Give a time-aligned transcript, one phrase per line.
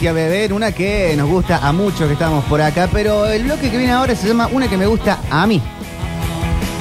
[0.00, 3.44] y a beber, una que nos gusta a muchos que estamos por acá, pero el
[3.44, 5.60] bloque que viene ahora se llama una que me gusta a mí.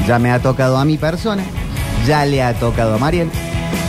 [0.08, 1.44] Ya me ha tocado a mi persona,
[2.06, 3.30] ya le ha tocado a Mariel,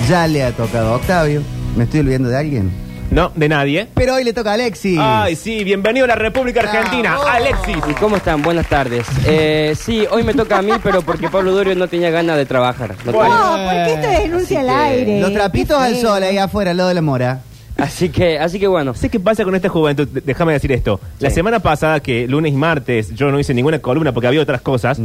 [0.09, 1.43] ya le ha tocado a Octavio.
[1.77, 2.71] ¿Me estoy olvidando de alguien?
[3.11, 3.89] No, de nadie.
[3.95, 4.99] Pero hoy le toca a Alexis.
[5.01, 7.27] Ay, sí, bienvenido a la República Argentina, Bravo.
[7.27, 7.77] Alexis.
[7.89, 8.43] ¿Y cómo están?
[8.43, 9.07] Buenas tardes.
[9.27, 12.45] Eh, sí, hoy me toca a mí, pero porque Pablo Durio no tenía ganas de
[12.47, 12.95] trabajar.
[13.05, 15.21] No tenía- No, porque esto es denuncia Así al que- aire.
[15.21, 17.41] Los trapitos al sol ahí afuera, al lado de la mora.
[17.79, 18.93] Así que, así que bueno.
[18.93, 20.07] ¿Sé qué pasa con esta juventud?
[20.25, 21.01] Déjame decir esto.
[21.21, 21.37] La Sí.
[21.37, 25.01] semana pasada, que lunes y martes yo no hice ninguna columna porque había otras cosas,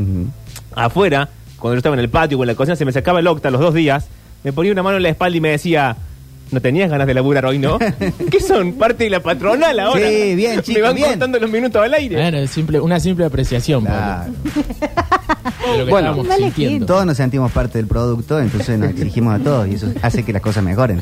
[0.76, 3.27] afuera, cuando yo estaba en el patio o en la cocina, se me sacaba el
[3.27, 4.08] octa los dos días,
[4.44, 5.96] me ponía una mano en la espalda y me decía...
[6.52, 7.79] ¿No tenías ganas de laburar hoy, no?
[8.31, 8.73] ¿Qué son?
[8.73, 10.07] ¿Parte de la patronal ahora?
[10.07, 11.09] Sí, bien, Me chicos, van bien.
[11.09, 12.15] contando los minutos al aire.
[12.15, 14.31] Bueno, simple, una simple apreciación Claro.
[14.43, 16.07] Pablo, de lo que Bueno.
[16.09, 16.85] estábamos Vale, sintiendo.
[16.85, 20.31] Todos nos sentimos parte del producto, entonces nos exigimos a todos y eso hace que
[20.34, 21.01] las cosas mejoren.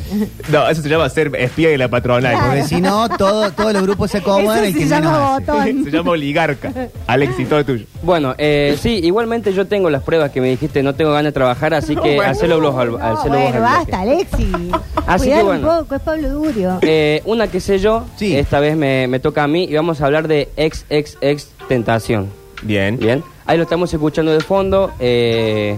[0.50, 2.36] No, eso se llama ser espía de la patronal.
[2.46, 5.42] Porque si no, todo, todos los grupos se acomodan Eso el se que llama menos
[5.42, 5.52] hace.
[5.74, 5.84] botón.
[5.86, 6.72] se llama oligarca.
[7.08, 7.86] Alexis, todo tuyo.
[8.04, 11.32] Bueno, eh, sí, igualmente yo tengo las pruebas que me dijiste, no tengo ganas de
[11.34, 12.32] trabajar, así que bueno.
[12.32, 13.60] hacelo vos al, No, hacelo vos bueno, al bloque.
[13.60, 14.72] basta, Alexi.
[15.08, 15.70] Así Bueno.
[15.72, 16.80] un poco, es Pablo Durio.
[16.82, 18.36] Eh, una que sé yo, Sí.
[18.36, 21.48] esta vez me, me toca a mí y vamos a hablar de ex, ex, ex
[21.68, 22.28] tentación.
[22.64, 22.98] Bien.
[23.00, 24.92] Bien, ahí lo estamos escuchando de fondo.
[25.00, 25.78] eh,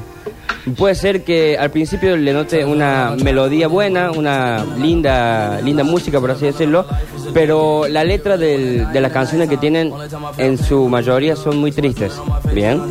[0.78, 6.32] puede ser que al principio le note una melodía buena, una linda, linda música, por
[6.32, 6.86] así decirlo,
[7.34, 9.94] pero la letra del- de las canciones que tienen
[10.38, 12.14] en su mayoría son muy tristes.
[12.54, 12.82] Bien,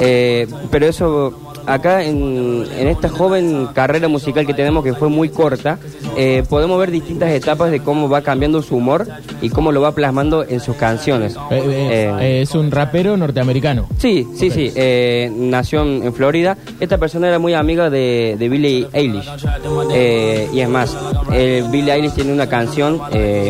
[0.00, 5.28] Eh, pero eso acá en, en esta joven carrera musical que tenemos que fue muy
[5.28, 5.78] corta,
[6.16, 9.06] eh, podemos ver distintas etapas de cómo va cambiando su humor
[9.40, 11.34] y cómo lo va plasmando en sus canciones.
[11.50, 13.86] Eh, eh, Eh, eh, es un rapero norteamericano.
[13.98, 14.72] Sí, sí, sí.
[14.74, 16.56] eh, nació en Florida.
[16.80, 19.28] Esta persona era muy amiga de, de Billie Eilish.
[20.52, 20.96] Y es más,
[21.70, 23.00] Billie Eilish tiene una canción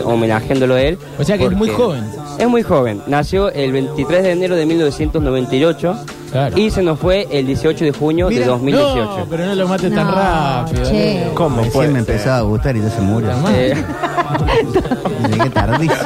[0.05, 0.99] homenajeándolo a él.
[1.19, 2.05] O sea que es muy joven.
[2.39, 3.01] Es muy joven.
[3.07, 5.97] Nació el 23 de enero de 1998
[6.33, 6.59] Claro.
[6.59, 9.19] y se nos fue el 18 de junio Mira, de 2018.
[9.19, 10.83] No, pero no lo mates tan No, rápido.
[10.91, 11.27] che.
[11.35, 12.11] ¿Cómo puede me ser?
[12.15, 13.31] empezaba a gustar y ya se murió.
[13.51, 13.75] Eh,
[15.31, 16.01] Llegué tardísimo.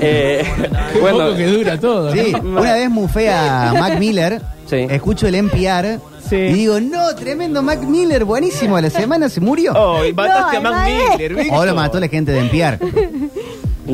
[0.00, 0.44] eh,
[0.92, 2.12] Qué bueno, poco que dura todo.
[2.12, 2.60] Sí, ¿no?
[2.60, 4.86] una vez mufé a Mac Miller, Sí.
[4.88, 6.36] escucho el NPR Sí.
[6.36, 9.72] y digo, no, tremendo Mac Miller, buenísimo, a la semana se murió.
[9.76, 10.88] Oh, y mataste No, a Mac
[11.18, 11.36] Miller.
[11.52, 12.78] O lo mató la gente de NPR.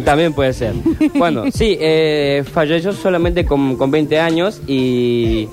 [0.04, 0.72] También puede ser.
[1.14, 5.48] Bueno, sí, eh, falleció solamente con, con 20 años y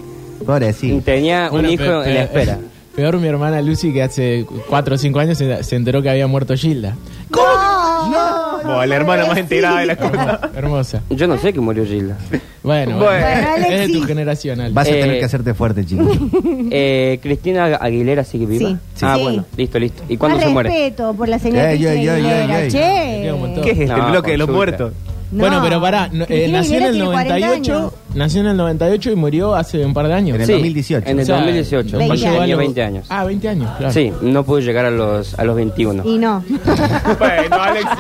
[0.46, 1.02] Pobre, sí.
[1.04, 2.60] tenía Bueno, un hijo pe- en la pe- espera.
[2.96, 6.26] Peor mi hermana Lucy que hace 4 o 5 años se, se enteró que había
[6.28, 6.96] muerto Gilda.
[7.32, 10.40] No, Bueno, la hermana más enterada de la cosa.
[10.56, 11.02] Hermosa.
[11.10, 12.18] Yo no sé que murió Gilda.
[12.68, 13.06] Bueno, Bueno.
[13.06, 13.18] bueno,
[13.56, 14.00] es de Alexis.
[14.02, 14.74] tu generación, Ale.
[14.74, 16.04] Vas a Eh, tener que hacerte fuerte, chico.
[16.70, 18.70] Eh, Cristina Aguilera sigue viva.
[18.70, 18.78] Sí.
[19.06, 19.24] Ah, Sí.
[19.24, 20.04] bueno, listo, listo.
[20.10, 20.70] ¿Y cuándo Más se muere?
[20.70, 22.72] respeto por la señora Ey, Cristina ey, ey, Aguilera, ey.
[22.72, 22.78] che.
[23.22, 23.64] Queda un montón.
[23.64, 24.78] ¿Qué es este No, bloque de los consulta.
[24.78, 24.94] muertos?
[25.32, 25.40] No.
[25.40, 27.94] Bueno, pero pará, no, eh, Cristina nació en el Aguilera tiene 40 98, años.
[28.18, 30.36] Nació en el 98 y murió hace un par de años.
[30.36, 31.10] En el Sí, 2018.
[31.10, 31.98] En el O sea, 2018.
[31.98, 32.58] 20 Tenía años.
[32.60, 33.06] 20 años.
[33.10, 33.94] Ah, 20 años, claro.
[33.94, 36.04] Sí, no pudo llegar a los, a los 21.
[36.06, 36.44] Y no.
[37.20, 37.98] Bueno, Alexis.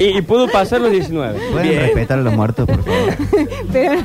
[0.00, 1.38] y, y pudo pasar los 19.
[1.52, 1.80] ¿Pueden Bien.
[1.82, 3.16] respetar a los muertos, por favor?
[3.72, 4.00] Pero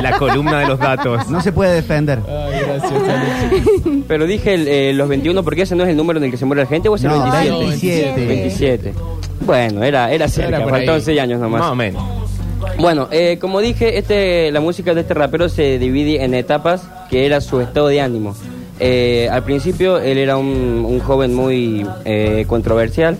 [0.00, 1.28] La columna de los datos.
[1.28, 2.20] No se puede defender.
[2.28, 4.04] Ay, gracias, Alexis.
[4.08, 6.36] Pero dije el, eh, los 21 porque ese no es el número en el que
[6.36, 8.14] se muere la gente o es el No, 27.
[8.14, 8.26] 27.
[8.26, 8.94] 27.
[9.44, 11.04] Bueno, era, era cerca, por faltaban ahí.
[11.04, 11.60] 6 años nomás.
[11.62, 12.02] Más o menos.
[12.78, 17.26] Bueno, eh, como dije, este, la música de este rapero se divide en etapas, que
[17.26, 18.34] era su estado de ánimo.
[18.80, 23.16] Eh, al principio él era un, un joven muy eh, controversial,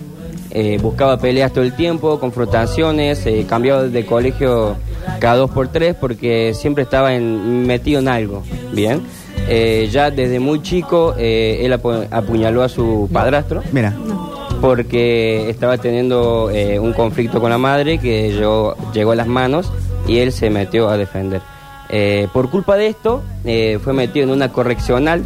[0.51, 4.75] eh, buscaba peleas todo el tiempo, confrontaciones, eh, cambiaba de colegio
[5.19, 8.43] cada dos por tres porque siempre estaba en- metido en algo,
[8.73, 9.01] ¿bien?
[9.47, 13.93] Eh, ya desde muy chico eh, él apu- apuñaló a su padrastro Mira,
[14.63, 19.69] porque estaba teniendo eh, un conflicto con la madre que llegó, llegó a las manos
[20.07, 21.41] y él se metió a defender.
[21.89, 25.25] Eh, por culpa de esto, eh, fue metido en una correccional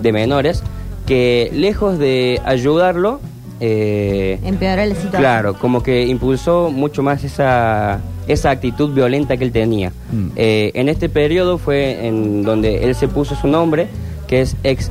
[0.00, 0.62] de menores
[1.06, 3.18] que lejos de ayudarlo,
[3.58, 5.22] eh, empeoró la situación.
[5.22, 7.98] Claro, como que impulsó mucho más esa,
[8.28, 9.90] esa actitud violenta que él tenía.
[10.12, 10.28] Mm.
[10.36, 13.88] Eh, en este periodo fue en donde él se puso su nombre,
[14.28, 14.90] que es ex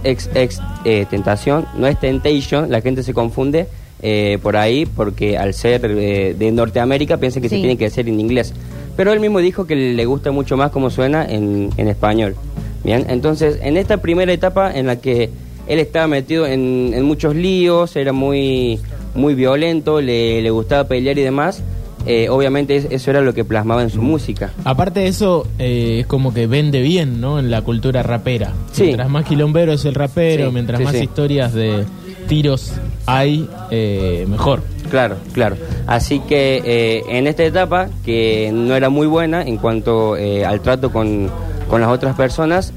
[0.84, 3.68] eh, Tentación, no es Temptation, la gente se confunde
[4.02, 7.62] eh, por ahí porque al ser eh, de Norteamérica piensa que se Sí.
[7.62, 8.54] tiene que decir en inglés.
[8.96, 12.36] Pero él mismo dijo que le gusta mucho más cómo suena en, en español.
[12.84, 15.30] Bien, entonces en esta primera etapa en la que
[15.68, 18.80] él estaba metido en, en muchos líos, era muy,
[19.16, 21.62] muy violento, le, le gustaba pelear y demás,
[22.08, 24.52] eh, obviamente es- eso era lo que plasmaba en su música.
[24.64, 27.38] Aparte de eso, eh, es como que vende bien, ¿no?
[27.40, 28.54] En la cultura rapera.
[28.72, 28.84] Sí.
[28.84, 31.84] Mientras más quilombero es el rapero, Sí, mientras sí, más historias de
[32.28, 32.74] tiros
[33.06, 34.62] hay, eh, mejor.
[34.90, 35.58] Claro, claro.
[35.86, 41.30] Así que en esta etapa, que no era muy buena en cuanto al trato con,
[41.70, 42.74] con las otras personas,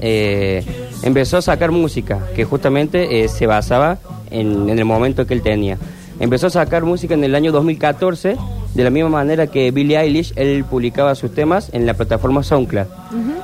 [1.03, 3.97] empezó a sacar música que justamente se basaba
[4.29, 5.77] en, en el momento que él tenía.
[6.19, 8.35] Empezó a sacar música en el año 2014,
[8.73, 12.87] de la misma manera que Billie Eilish, él publicaba sus temas en la plataforma SoundCloud.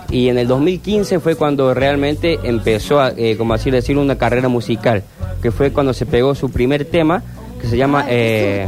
[0.09, 4.47] Y en el 2015 fue cuando realmente empezó, a, eh, como así decir, una carrera
[4.47, 5.03] musical,
[5.41, 7.23] que fue cuando se pegó su primer tema,
[7.61, 8.05] que se llama...
[8.07, 8.67] eh,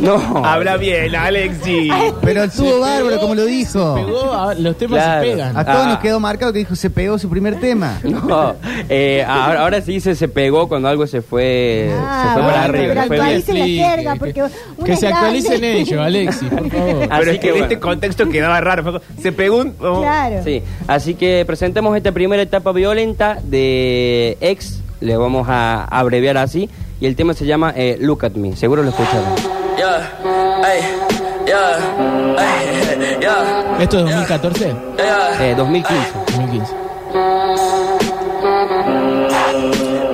[0.00, 1.88] no, Habla bien, Alexi.
[2.22, 3.94] Pero estuvo bárbaro, como lo dijo.
[3.96, 5.22] Pegó, a- los temas Claro.
[5.24, 5.56] se pegan.
[5.56, 5.88] A todos Ah.
[5.90, 7.98] nos quedó marcado que dijo se pegó su primer tema.
[8.08, 8.54] No,
[8.88, 12.68] eh, ahora, ahora sí se, se pegó cuando algo se fue, Ah, se fue para
[12.68, 12.94] bueno, arriba.
[12.94, 13.22] pero fue bien.
[13.26, 17.02] actualicen la jerga, que- porque que, una que es se actualicen ellos, Alexis, por favor.
[17.02, 17.64] Así Pero es que, que en bueno.
[17.64, 18.82] este contexto quedaba raro.
[18.82, 19.74] Fue como- Se pegó un.
[19.80, 20.42] oh, Claro.
[20.44, 26.68] Sí, así que presentamos esta primera etapa violenta de Ex, le vamos a abreviar así,
[27.00, 29.34] y el tema se llama eh, Look at Me, seguro lo escucharon.
[29.76, 30.10] Yeah,
[30.64, 30.80] ay,
[31.46, 31.78] yeah,
[32.36, 34.74] ay, yeah, ¿Esto es 2014?
[34.98, 36.12] yeah, Eh, 2015.
[36.26, 36.76] 2015.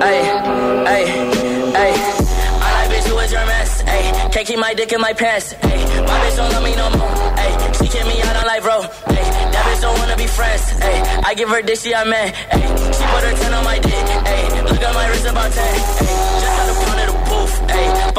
[0.01, 0.19] ay,
[0.85, 1.03] ay,
[1.75, 1.93] ay.
[2.61, 4.29] I like bitch who is your mess, ay.
[4.31, 5.77] Can't keep my dick in my pants, ay.
[6.05, 7.09] My bitch don't love me no more,
[7.41, 7.49] ay.
[7.81, 9.25] She kick me out on life, bro, ay.
[9.51, 11.21] That bitch don't wanna be friends, ay.
[11.25, 12.61] I give her dick, she a man, ay.
[12.93, 14.74] She put her 10 on my dick, ay.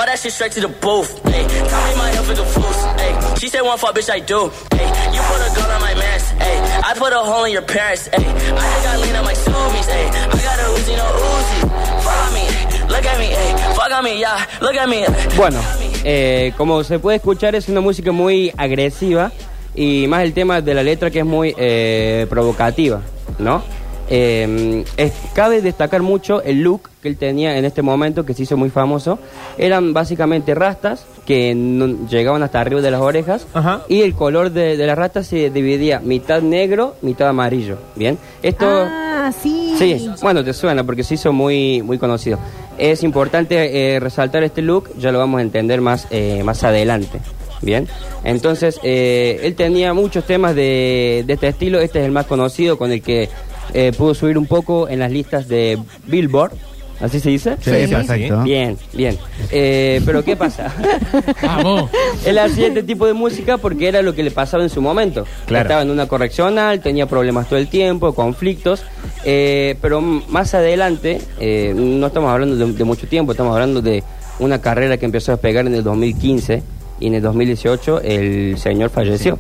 [0.07, 1.45] That shit straight to the booth, ay.
[1.47, 2.65] Tell me my health is a fool,
[2.99, 3.35] ay.
[3.39, 4.87] She said one fuck, bitch, I do, ay.
[5.15, 6.83] You put a gun on my mask, ay.
[6.85, 8.19] I put a hole in your parents, ay.
[8.19, 10.07] I just got lean on my zoomies, ay.
[10.07, 11.59] I got a Uzi, no Uzi.
[12.07, 12.45] Follow me,
[12.89, 13.75] look at me, ay.
[13.75, 14.47] Fuck on me, yeah.
[14.61, 15.05] Look at me.
[15.37, 15.61] Bueno,
[16.05, 19.33] eh, como se puede escuchar es una música muy agresiva
[19.75, 23.03] y más el tema de la letra que es muy eh, provocativa,
[23.39, 23.63] ¿no?
[24.09, 28.43] Eh, es- cabe destacar mucho el look que él tenía en este momento que se
[28.45, 29.19] hizo muy famoso.
[29.59, 33.83] Eran básicamente rastas que no- llegaban hasta arriba de las orejas Ajá.
[33.89, 37.79] y el color de, de las rastas se dividía mitad negro, mitad amarillo.
[37.97, 39.75] Bien, esto Ah, sí.
[39.79, 42.39] Sí, bueno, te suena porque se hizo muy, muy conocido.
[42.79, 47.19] Es importante eh, resaltar este look, ya lo vamos a entender más, eh, más adelante.
[47.63, 47.89] Bien,
[48.23, 52.77] entonces eh, él tenía muchos temas de, de este estilo, este es el más conocido
[52.77, 53.31] con el que
[53.75, 56.53] eh, pudo subir un poco en las listas de Billboard,
[57.01, 57.57] ¿así se dice?
[57.61, 58.31] Sí, Sí.
[58.45, 59.19] Bien, bien.
[59.51, 60.73] Eh, pero ¿qué pasa?
[61.43, 61.91] Vamos.
[62.25, 65.25] Él hacía este tipo de música porque era lo que le pasaba en su momento.
[65.47, 65.63] Claro.
[65.63, 68.83] Estaba en una correccional, tenía problemas todo el tiempo, conflictos,
[69.25, 74.03] eh, pero más adelante, eh, no estamos hablando de, de mucho tiempo, estamos hablando de
[74.39, 76.63] una carrera que empezó a pegar en el 2015
[77.01, 79.37] y en el 2018 el señor falleció.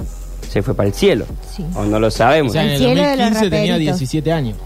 [0.48, 1.24] Se fue para el cielo.
[1.54, 1.64] Sí.
[1.74, 2.52] O no lo O sabemos.
[2.52, 3.98] sea, en el El cielo de los 2015 tenía raperitos.
[3.98, 4.56] 17 años.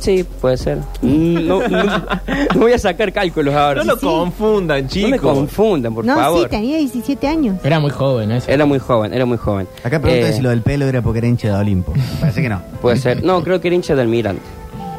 [0.00, 0.78] Sí, puede ser.
[1.00, 2.02] No, no- no
[2.60, 3.84] voy a sacar cálculos ahora.
[3.84, 5.10] No lo confundan, No chicos.
[5.12, 6.42] me confundan, por no, favor.
[6.42, 7.58] sí, tenía 17 años.
[7.62, 8.50] Era muy joven eso.
[8.50, 9.68] Era muy joven, era muy joven.
[9.84, 11.92] Acá pregunta Eh, si lo del pelo era porque era hincha de Olimpo.
[12.20, 12.60] Parece que no.
[12.80, 13.22] Puede ser.
[13.22, 14.42] No, creo que era hincha del Almirante.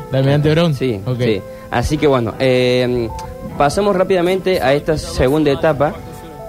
[0.09, 0.73] De Almirante Brown.
[0.73, 1.19] Sí, Ok.
[1.19, 1.41] sí.
[1.69, 3.09] Así que bueno, eh,
[3.57, 5.93] pasamos rápidamente a esta segunda etapa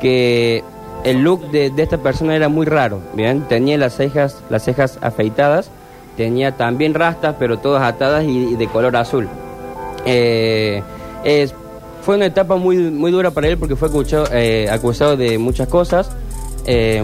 [0.01, 0.63] que
[1.05, 3.01] el look de, esta persona era muy raro,
[3.49, 5.71] tenía las cejas, las cejas afeitadas,
[6.17, 9.29] tenía también rastas, pero todas atadas y, de color azul.
[10.07, 10.83] Eh,
[12.05, 15.69] fue una etapa muy, muy dura para él porque fue acusado, eh, acusado de muchas
[15.69, 16.11] cosas.
[16.67, 17.03] Eh,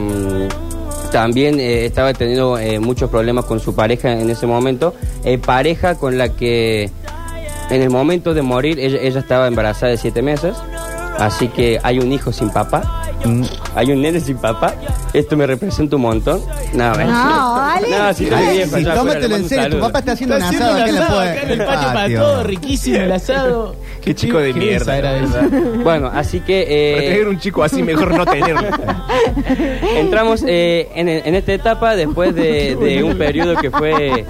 [1.10, 4.94] también eh, estaba teniendo muchos problemas con su pareja en ese momento.
[5.46, 6.90] Pareja con la que
[7.70, 10.54] en el momento de morir ella estaba embarazada de siete meses.
[11.18, 12.99] Así que hay un hijo sin papá.
[13.24, 13.42] Mm.
[13.74, 14.74] Hay un nene sin papá.
[15.12, 16.40] Esto me representa un montón.
[16.74, 17.88] No, No, Ale.
[17.90, 19.70] No, si estoy viejo, sí, ya, tómatelo en un serio.
[19.70, 21.88] Tu papá está haciendo un Está asado haciendo acá un asado acá en el patio
[21.92, 23.76] para todo, riquísimo el asado.
[24.00, 25.18] Qué chico de qué mierda.
[25.82, 28.66] Bueno, así que eh, Para tener un chico así, mejor no tenerlo.
[29.94, 34.24] entramos eh, en, en esta etapa después de, de un periodo que fue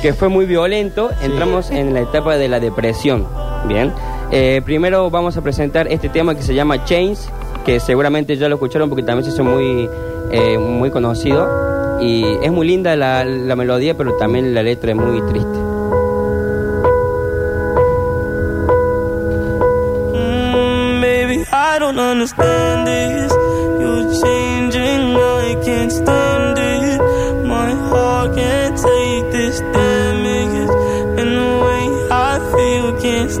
[0.00, 1.10] que fue muy violento.
[1.22, 3.26] Entramos en la etapa de la depresión.
[3.66, 3.92] Bien.
[4.30, 7.28] Eh, primero vamos a presentar este tema que se llama Chains,
[7.66, 9.90] que seguramente ya lo escucharon porque también se hizo muy
[10.30, 13.24] eh, muy conocido y es muy linda la,
[13.56, 15.58] melodía, pero también la letra es muy triste.
[20.14, 21.02] Mm,
[21.52, 23.32] I don't understand this.
[24.20, 26.45] Changing, I can't stand
[33.06, 33.36] Es.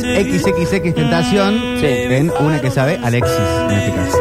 [0.00, 1.86] XXX Tentación Sí.
[1.86, 3.36] en una que sabe Alexis,
[3.68, 4.18] en este caso.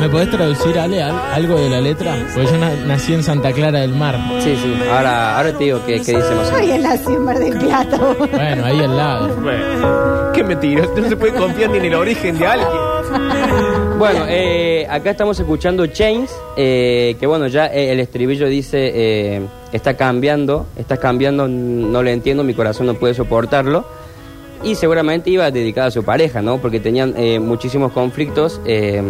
[0.00, 2.14] ¿Me podés traducir, Ale, al- algo de la letra?
[2.34, 4.16] Porque yo na- nací en Santa Clara del Mar.
[4.40, 4.74] Sí, sí.
[4.90, 6.70] Ahora, ahora te digo qué, qué dice más o menos.
[6.70, 7.98] en la en Mar del Plata.
[8.32, 9.28] Bueno, ahí al lado.
[9.36, 10.82] Bueno, qué mentira.
[10.84, 12.68] Usted no se puede confiar ni en el origen de alguien.
[13.98, 19.42] Bueno, eh, acá estamos escuchando Chains, eh, que bueno, ya eh, el estribillo dice, eh,
[19.72, 23.84] está cambiando, está cambiando, no lo entiendo, mi corazón no puede soportarlo.
[24.62, 26.58] Y seguramente iba dedicada a su pareja, ¿no?
[26.58, 28.60] Porque tenían eh, muchísimos conflictos.
[28.66, 29.02] eh,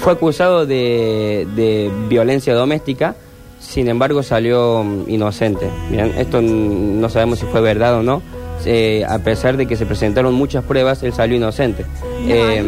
[0.00, 3.16] fue acusado de, de violencia doméstica,
[3.58, 5.68] sin embargo salió mm, inocente.
[5.90, 8.22] Bien, esto no sabemos si fue verdad o no.
[8.64, 11.84] Eh, a pesar de que se presentaron muchas pruebas, él salió inocente.
[12.26, 12.62] Eh,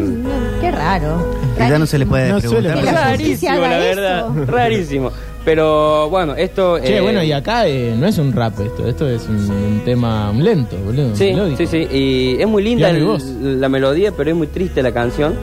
[0.79, 1.35] raro.
[1.59, 2.95] Ya no se le puede No suele preguntar.
[2.95, 3.11] pasar.
[3.11, 4.27] Rarísimo, haga la verdad.
[4.47, 5.11] Rarísimo.
[5.45, 6.79] Pero bueno, esto.
[6.79, 9.83] Che, eh, bueno, y acá eh, no es un rap esto, esto es un, un
[9.85, 11.17] tema lento, boludo.
[11.17, 11.57] Sí, melódico.
[11.59, 11.89] sí, sí.
[11.91, 13.23] Y es muy linda Piano y el- voz.
[13.25, 15.35] la melodía, pero es muy triste la canción.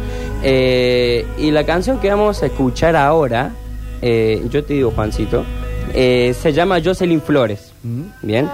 [0.44, 3.52] Eh, y la canción que vamos a escuchar ahora,
[4.02, 5.44] eh, yo te digo, Juancito,
[5.94, 7.72] eh, se llama Jocelyn Flores.
[8.22, 8.48] ¿Bien?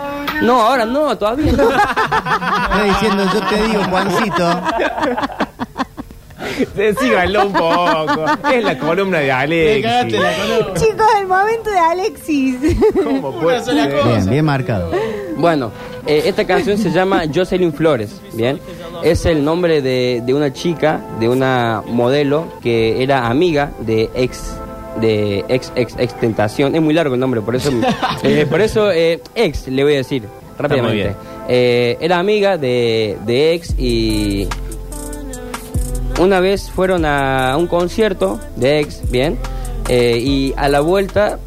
[0.43, 1.63] No, ahora no, todavía no.
[1.69, 4.61] Está diciendo, yo te digo, Juancito.
[7.00, 8.25] Síganlo un poco.
[8.53, 10.20] Es la columna de cagaste Alexis.
[10.20, 10.74] la columna.
[10.79, 12.55] Chicos, el momento de Alexis.
[13.03, 13.93] ¿Cómo puede sola ser?
[14.00, 14.10] cosa.
[14.10, 14.91] Bien, bien marcado.
[15.38, 15.72] Bueno,
[16.05, 18.60] eh, esta canción se llama Jocelyn Flores, ¿bien?
[19.03, 24.55] Es el nombre de, de una chica, de una modelo que era amiga de ex
[25.00, 27.72] de ex ex ex tentación es muy largo el nombre por eso
[28.24, 30.24] eh, por eso eh, ex le voy a decir
[30.60, 31.15] rápidamente bien.
[31.48, 34.50] Eh, era amiga de, de ex y
[36.21, 39.37] una vez fueron a un concierto de ex bien
[39.89, 41.37] Eh, y a la vuelta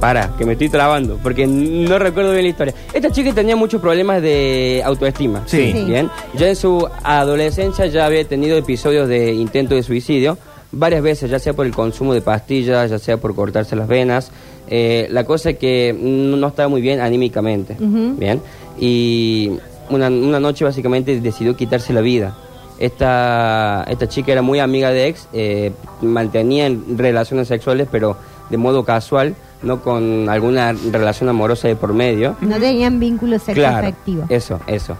[0.00, 2.74] para, que me estoy trabando, porque no recuerdo bien la historia.
[2.92, 5.42] Esta chica tenía muchos problemas de autoestima.
[5.46, 5.72] Sí.
[5.72, 5.84] Sí.
[5.84, 6.10] Bien.
[6.36, 10.38] Ya en su adolescencia ya había tenido episodios de intento de suicidio,
[10.72, 14.30] varias veces, ya sea por el consumo de pastillas, ya sea por cortarse las venas.
[14.68, 17.74] Eh, la cosa es que no estaba muy bien anímicamente.
[17.74, 18.16] Ujú.
[18.18, 18.40] Bien.
[18.78, 19.52] Y
[19.88, 22.36] una, una noche básicamente decidió quitarse la vida.
[22.80, 25.70] Esta, esta chica era muy amiga de ex, eh,
[26.00, 28.16] mantenía relaciones sexuales, pero
[28.48, 32.36] de modo casual, no con alguna relación amorosa de por medio.
[32.40, 34.24] No tenían vínculo sexo Claro, afectivo.
[34.30, 34.96] eso, eso.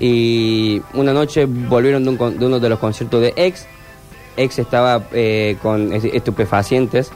[0.00, 3.66] Y una noche volvieron de, un de uno de los conciertos de ex.
[4.36, 7.10] Ex estaba eh, con es- estupefacientes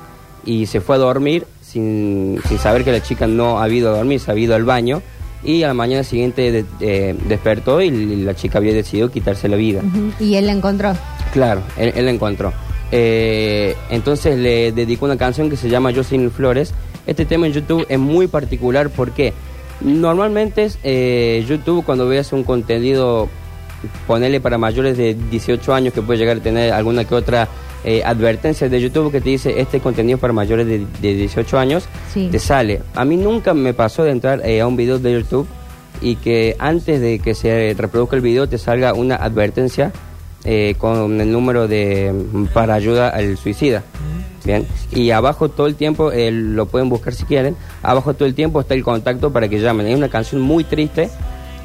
[0.45, 3.97] y se fue a dormir sin, sin saber que la chica no ha ido a
[3.97, 5.03] dormir, se ha ido al baño.
[5.45, 9.57] Y a la mañana siguiente de- eh, despertó y la chica había decidido quitarse la
[9.57, 9.83] vida.
[10.19, 10.95] Y él la encontró.
[11.33, 12.53] Claro, él, él la encontró.
[12.93, 16.73] Eh, entonces le dedicó una canción que se llama Jocelyn Flores.
[17.07, 19.33] Este tema en YouTube es muy particular porque
[19.81, 23.29] normalmente eh, YouTube cuando veas un contenido,
[24.07, 27.49] ponele para mayores de 18 años que puede llegar a tener alguna que otra
[27.85, 31.85] eh, advertencia de YouTube que te dice este contenido para mayores de, de 18 años,
[32.13, 32.29] Sí.
[32.31, 32.81] te sale.
[32.95, 35.47] A mí nunca me pasó de entrar eh, a un video de YouTube
[36.01, 39.93] y que antes de que se reproduzca el video te salga una advertencia
[40.45, 43.83] eh, con el número de mm, para ayuda al suicida.
[44.45, 48.35] Bien, y abajo todo el tiempo, eh, lo pueden buscar si quieren, abajo todo el
[48.35, 49.87] tiempo está el contacto para que llamen.
[49.87, 51.09] Es una canción muy triste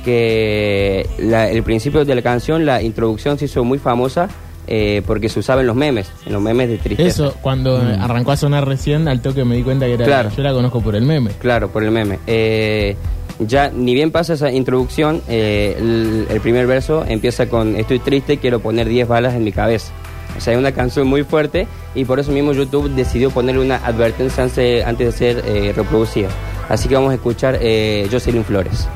[0.06, 4.30] que la- el principio de la canción, la introducción se hizo muy famosa
[4.72, 7.10] eh, porque se usaba en los memes, en los memes de tristeza.
[7.10, 10.06] Eso, cuando eh, arrancó a sonar recién, al toque me di cuenta que era.
[10.06, 10.30] Claro.
[10.36, 11.32] Yo la conozco por el meme.
[11.40, 12.20] Claro, por el meme.
[12.28, 12.96] Eh,
[13.40, 18.38] ya ni bien pasa esa introducción, eh, el, el primer verso empieza con Estoy triste,
[18.38, 19.92] quiero poner 10 balas en mi cabeza.
[20.38, 23.78] O sea, es una canción muy fuerte y por eso mismo YouTube decidió ponerle una
[23.78, 26.30] advertencia antes, antes de ser eh, reproducida.
[26.70, 28.88] Así que vamos a escuchar eh, Jocelyn Flores.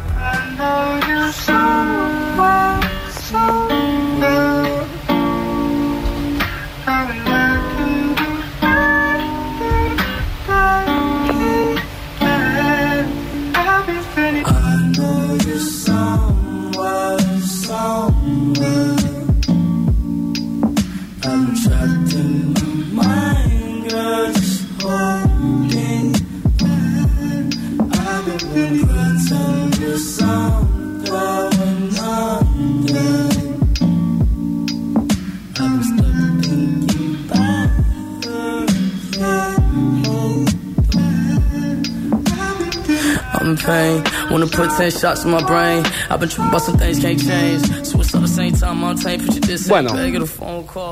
[44.33, 45.83] Wanna put 10 shots in my brain.
[46.09, 47.85] I've been tripping about some things can't change.
[47.85, 49.91] Switch up the same time, I'm tape, put you this Bueno.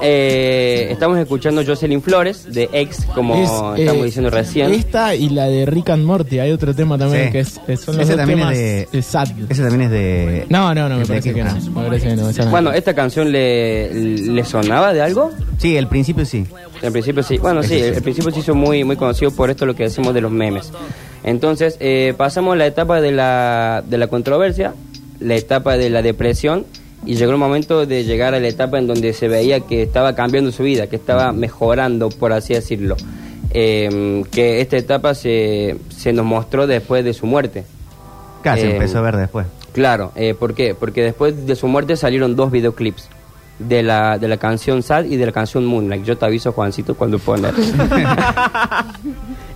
[0.03, 3.49] Eh, estamos escuchando Jocelyn Flores de Ex, como Es,
[3.81, 4.71] estamos eh, diciendo recién.
[4.71, 6.37] Esta y la de Rick and Morty.
[6.39, 7.31] Hay otro tema también Sí.
[7.31, 9.27] que es, que son los Ese dos también temas es de- sad.
[9.49, 10.45] Ese también es de.
[10.49, 11.55] No, no, no, me ¿De parece que no.
[11.55, 12.29] Me parece que no.
[12.29, 12.51] esa no.
[12.51, 15.31] Bueno, ¿esta canción le, le sonaba de algo?
[15.57, 16.45] Sí, el principio sí.
[16.83, 17.39] Al principio sí.
[17.39, 17.81] Bueno, sí.
[17.81, 20.71] al principio se hizo muy, muy conocido por esto lo que decimos de los memes.
[21.23, 24.73] Entonces, eh, pasamos a la etapa de la, de la controversia,
[25.19, 26.65] la etapa de la depresión,
[27.05, 30.15] y llegó el momento de llegar a la etapa en donde se veía que estaba
[30.15, 32.95] cambiando su vida, que estaba mejorando, por así decirlo.
[33.53, 37.65] Eh, que esta etapa se, se nos mostró después de su muerte.
[38.43, 39.45] Casi Eh, empezó a ver después.
[39.73, 40.75] Claro, eh, ¿por qué?
[40.75, 43.09] Porque después de su muerte salieron dos videoclips.
[43.67, 46.03] De la, de la canción Sad y de la canción Moonlight.
[46.03, 47.53] Yo te aviso, Juancito, cuando pueda.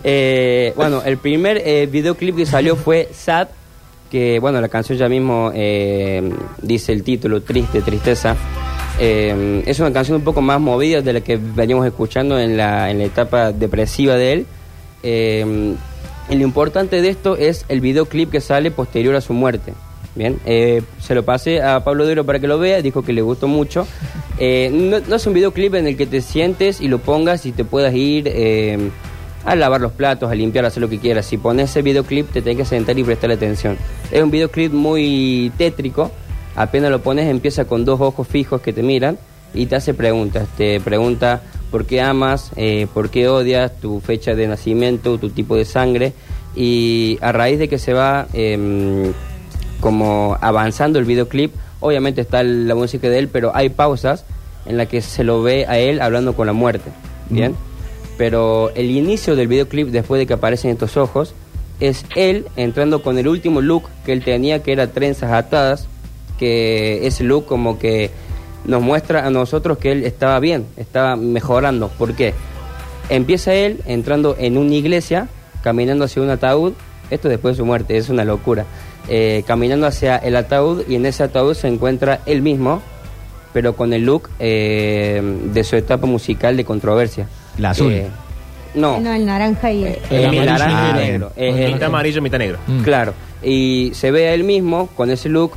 [0.08, 3.48] Eh, bueno, el primer eh, videoclip que salió fue Sad,
[4.12, 6.32] que bueno, la canción ya mismo eh,
[6.62, 8.36] dice el título, Triste, Tristeza.
[9.00, 12.92] Eh, es una canción un poco más movida de la que veníamos escuchando en la,
[12.92, 14.46] en la etapa depresiva de él.
[15.02, 15.76] Eh,
[16.30, 19.74] y lo importante de esto es el videoclip que sale posterior a su muerte.
[20.16, 23.22] Bien, eh, se lo pasé a Pablo Duro para que lo vea, dijo que le
[23.22, 23.86] gustó mucho.
[24.40, 27.66] Eh, no, es un videoclip en el que te sientes y lo pongas y te
[27.66, 28.90] puedas ir eh,
[29.44, 31.26] a lavar los platos, a limpiar, a hacer lo que quieras.
[31.26, 33.78] Si pones ese videoclip te tienes que sentar y prestar atención.
[34.10, 36.12] Es un videoclip muy tétrico,
[36.56, 39.18] apenas lo pones empieza con dos ojos fijos que te miran
[39.54, 40.48] y te hace preguntas.
[40.56, 41.42] Te pregunta
[41.72, 42.52] por qué amas,
[42.94, 46.14] por qué odias, tu fecha de nacimiento, tu tipo de sangre.
[46.56, 49.12] Y a raíz de que se va em,
[49.80, 54.26] como avanzando el videoclip, obviamente está la música de él, pero hay pausas
[54.66, 56.92] en las que se lo ve a él hablando con la muerte.
[57.30, 57.56] Bien.
[58.18, 61.34] Pero el inicio del videoclip, después de que aparecen estos ojos,
[61.80, 65.88] es él entrando con el último look que él tenía, que era trenzas atadas,
[66.40, 68.12] que ese look como que
[68.66, 71.90] nos muestra a nosotros que él estaba bien, estaba mejorando.
[71.90, 72.34] ¿Por qué?
[73.10, 75.28] Empieza él entrando en una iglesia,
[75.62, 76.74] caminando hacia un ataúd,
[77.12, 78.66] esto después de su muerte, es una locura,
[79.08, 82.82] Eh, caminando hacia el ataúd y en ese ataúd se encuentra él mismo,
[83.54, 85.22] pero con el look eh,
[85.54, 87.28] de su etapa musical de controversia.
[87.58, 87.94] La azul.
[87.94, 88.08] Eh,
[88.74, 89.98] no, No, el naranja y el...
[90.10, 91.30] El el amarillo naranja y y negro.
[91.30, 92.58] Con eh, Mitad amarillo, mitad negro.
[92.68, 92.82] Mm.
[92.84, 95.52] Claro, y se ve a él mismo con ese look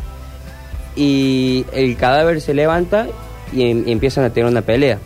[0.95, 3.07] y el cadáver se levanta
[3.53, 4.99] y, em- y empiezan a tener una pelea.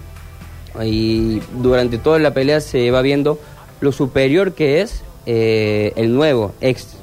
[0.82, 3.38] Y durante toda la pelea se va viendo
[3.80, 6.96] lo superior que es eh, el nuevo ex.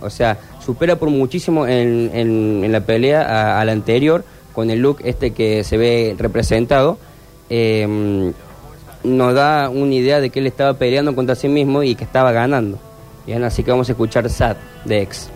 [0.00, 4.98] O sea, supera por muchísimo en, en- la pelea a, la anterior con el look
[5.04, 6.98] este que se ve representado.
[7.48, 8.32] Eh,
[9.02, 12.32] nos da una idea de que él estaba peleando contra sí mismo y que estaba
[12.32, 12.78] ganando.
[13.26, 15.30] Bien, así que vamos a escuchar Sad de Ex.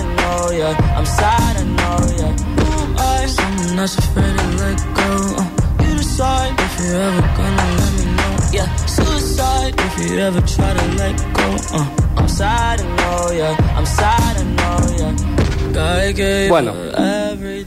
[0.00, 0.96] I know, yeah.
[0.96, 2.32] I'm sad, I know, yeah.
[2.58, 3.26] Who am I?
[3.26, 5.10] Someone that's afraid to let go.
[5.38, 8.34] Uh, you decide if you're ever gonna let me know.
[8.52, 11.48] Yeah, suicide if you ever try to let go.
[11.76, 13.76] Uh, I'm sad, I know, yeah.
[13.76, 15.72] I'm sad, I know, yeah.
[15.72, 16.72] God gave Bueno.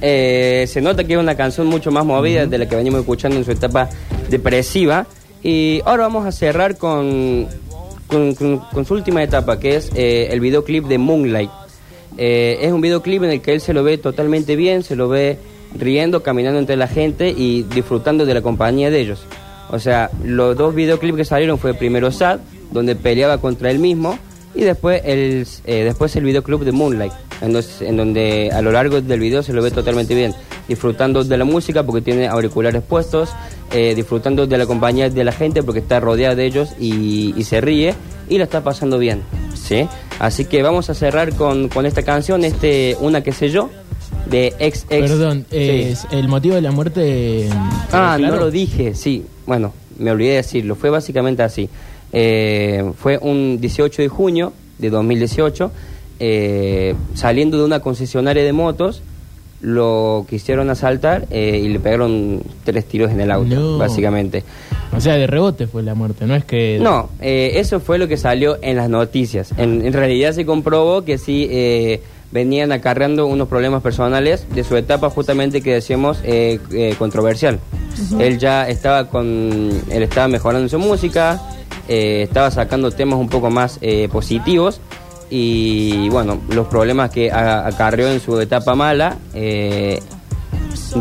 [0.03, 3.37] Eh, se nota que es una canción mucho más movida de la que venimos escuchando
[3.37, 3.87] en su etapa
[4.29, 5.05] depresiva.
[5.43, 7.47] Y ahora vamos a cerrar con,
[8.07, 11.49] con, con- con su última etapa, que es eh, el videoclip de Moonlight.
[12.17, 15.07] Eh, es un videoclip en el que él se lo ve totalmente bien, se lo
[15.07, 15.37] ve
[15.77, 19.25] riendo, caminando entre la gente y disfrutando de la compañía de ellos.
[19.69, 22.39] O sea, los dos videoclips que salieron fue primero Sad,
[22.71, 24.17] donde peleaba contra él mismo,
[24.53, 29.19] y después el, eh, después el videoclip de Moonlight, en, donde a lo largo del
[29.19, 30.33] video se lo ve totalmente bien,
[30.67, 33.29] disfrutando de la música porque tiene auriculares puestos,
[33.71, 37.43] eh, disfrutando de la compañía de la gente porque está rodeada de ellos y, y
[37.45, 37.95] se ríe
[38.27, 39.21] y la está pasando bien,
[39.61, 39.87] ¿sí?
[40.19, 43.69] Así que vamos a cerrar con, con esta canción, este Una que sé yo,
[44.29, 45.09] de ex ex.
[45.09, 47.49] Perdón, eh, el motivo de la muerte.
[47.91, 48.35] Ah, claro?
[48.35, 49.25] no lo dije, sí.
[49.45, 50.75] Bueno, me olvidé de decirlo.
[50.75, 51.69] Fue básicamente así.
[52.13, 55.71] Eh, fue un 18 de junio de 2018,
[56.19, 59.01] eh, saliendo de una concesionaria de motos,
[59.61, 63.77] lo quisieron asaltar eh, y le pegaron tres tiros en el auto, No.
[63.77, 64.43] básicamente.
[64.95, 66.79] O sea, de rebote fue la muerte, no es que...
[66.81, 69.53] No, eh, eso fue lo que salió en las noticias.
[69.57, 74.75] En, en realidad se comprobó que sí eh, venían acarreando unos problemas personales de su
[74.75, 77.59] etapa justamente que decíamos eh, eh, controversial.
[78.19, 79.25] Él ya estaba con,
[79.91, 81.41] él estaba mejorando su música,
[81.87, 84.81] eh, estaba sacando temas un poco más eh, positivos
[85.31, 89.17] y bueno, los problemas que acarreó en su etapa mala.
[89.33, 89.99] eh,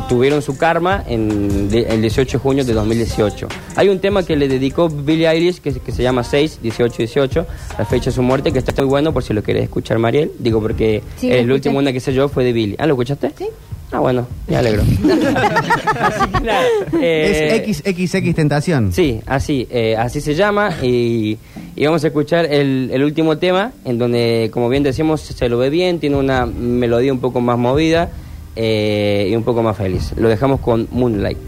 [0.08, 3.48] tuvieron su karma en de- el 18 de junio de 2018.
[3.76, 7.46] Hay un tema que le dedicó Billie Eilish que, que se llama 6, 18, 18,
[7.78, 10.30] la fecha de su muerte, que está muy bueno por si lo querés escuchar, Mariel.
[10.38, 11.52] Digo, porque Sí, el escuché.
[11.54, 12.76] último una que sé yo fue de Billie.
[12.78, 13.32] ¿Ah, lo escuchaste?
[13.36, 13.46] Sí.
[13.92, 14.82] Ah, bueno, me alegro.
[16.00, 16.62] así que nada,
[17.00, 18.92] eh, es XXX Tentación.
[18.92, 21.38] Sí, así, eh, así se llama y,
[21.74, 25.58] y vamos a escuchar el, el, último tema en donde, como bien decimos, se lo
[25.58, 28.10] ve bien, tiene una melodía un poco más movida
[28.54, 30.12] eh, y un poco más feliz.
[30.16, 31.38] Lo dejamos con Moonlight.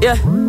[0.00, 0.41] Yeah.